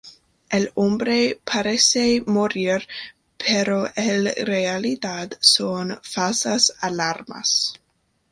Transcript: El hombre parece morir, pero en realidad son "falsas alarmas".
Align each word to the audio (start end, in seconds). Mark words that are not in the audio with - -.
El 0.57 0.71
hombre 0.73 1.39
parece 1.45 2.23
morir, 2.25 2.87
pero 3.37 3.85
en 3.95 4.25
realidad 4.47 5.29
son 5.41 5.99
"falsas 6.01 6.73
alarmas". 6.79 7.75